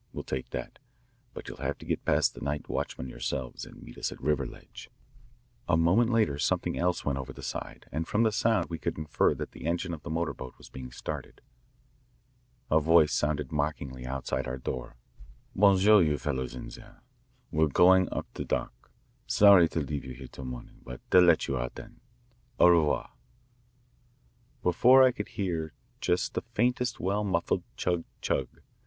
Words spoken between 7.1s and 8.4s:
over the side, and from the